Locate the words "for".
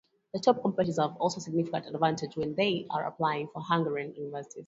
3.49-3.61